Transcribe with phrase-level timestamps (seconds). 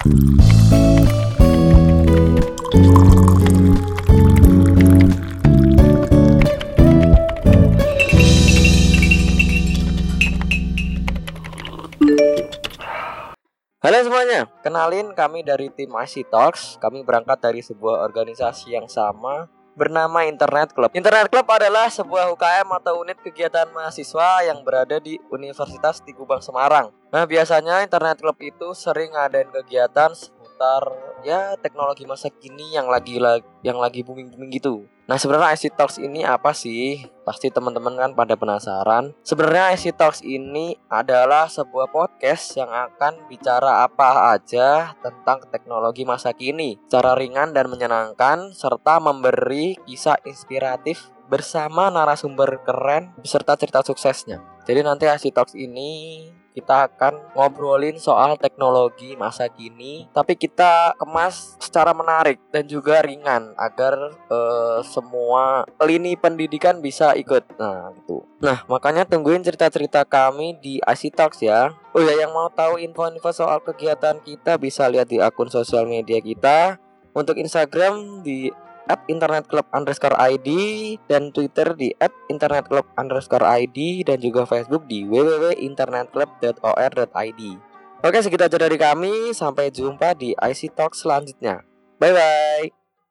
[0.00, 0.08] Halo
[14.00, 16.80] semuanya, kenalin kami dari tim IC Talks.
[16.80, 20.92] Kami berangkat dari sebuah organisasi yang sama bernama Internet Club.
[20.92, 26.44] Internet Club adalah sebuah UKM atau unit kegiatan mahasiswa yang berada di Universitas di Gubang
[26.44, 26.92] Semarang.
[27.08, 30.12] Nah, biasanya Internet Club itu sering ngadain kegiatan
[30.60, 30.92] seputar
[31.24, 33.16] ya teknologi masa kini yang lagi
[33.64, 34.84] yang lagi booming-booming gitu.
[35.08, 37.00] Nah sebenarnya IC Talks ini apa sih?
[37.24, 39.16] Pasti teman-teman kan pada penasaran.
[39.24, 46.36] Sebenarnya IC Talks ini adalah sebuah podcast yang akan bicara apa aja tentang teknologi masa
[46.36, 54.44] kini, cara ringan dan menyenangkan, serta memberi kisah inspiratif bersama narasumber keren beserta cerita suksesnya.
[54.68, 56.20] Jadi nanti IC Talks ini
[56.60, 63.56] kita akan ngobrolin soal teknologi masa kini, tapi kita kemas secara menarik dan juga ringan
[63.56, 67.42] agar uh, semua lini pendidikan bisa ikut.
[67.56, 68.28] Nah, gitu.
[68.44, 71.72] Nah, makanya tungguin cerita-cerita kami di IC Talks ya.
[71.96, 76.20] Oh ya, yang mau tahu info-info soal kegiatan kita bisa lihat di akun sosial media
[76.20, 76.76] kita.
[77.10, 78.54] Untuk Instagram di
[78.90, 80.50] at internetclub underscore ID
[81.06, 87.42] dan Twitter di at internetclub underscore ID dan juga Facebook di www.internetclub.or.id.
[88.00, 91.62] Oke segitu aja dari kami, sampai jumpa di IC Talk selanjutnya.
[92.00, 92.79] Bye bye.